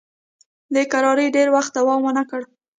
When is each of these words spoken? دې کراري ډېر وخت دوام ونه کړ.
دې 0.73 0.83
کراري 0.91 1.27
ډېر 1.35 1.47
وخت 1.55 1.71
دوام 1.79 1.99
ونه 2.03 2.23
کړ. 2.29 2.41